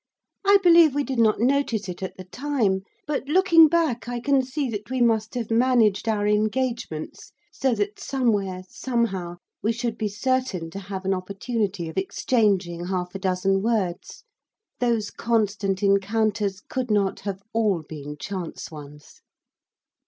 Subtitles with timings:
[0.43, 4.41] I believe we did not notice it at the time, but looking back I can
[4.41, 10.07] see that we must have managed our engagements so that somewhere, somehow, we should be
[10.07, 14.23] certain to have an opportunity of exchanging half a dozen words.
[14.79, 19.21] Those constant encounters could not have all been chance ones.